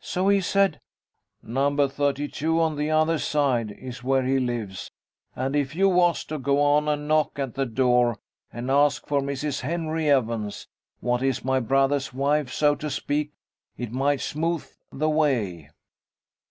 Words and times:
So 0.00 0.28
he 0.30 0.40
said, 0.40 0.80
'No. 1.42 1.86
32, 1.88 2.58
on 2.58 2.76
the 2.76 2.90
other 2.90 3.18
side, 3.18 3.70
is 3.72 4.02
where 4.02 4.22
he 4.22 4.38
lives, 4.38 4.90
and 5.36 5.54
if 5.54 5.74
you 5.76 5.90
was 5.90 6.24
to 6.24 6.38
go 6.38 6.62
on 6.62 6.88
and 6.88 7.06
knock 7.06 7.38
at 7.38 7.52
the 7.52 7.66
door, 7.66 8.16
and 8.50 8.70
ask 8.70 9.06
for 9.06 9.20
Mrs. 9.20 9.60
Henry 9.60 10.08
Evans, 10.08 10.68
what 11.00 11.22
is 11.22 11.44
my 11.44 11.60
brother's 11.60 12.14
wife, 12.14 12.50
so 12.50 12.74
to 12.76 12.88
speak, 12.88 13.32
it 13.76 13.92
might 13.92 14.22
smooth 14.22 14.66
the 14.90 15.10
way.' 15.10 15.68